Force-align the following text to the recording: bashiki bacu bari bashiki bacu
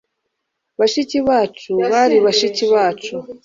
bashiki 0.79 1.17
bacu 1.29 1.71
bari 1.91 2.17
bashiki 2.25 2.63
bacu 2.73 3.15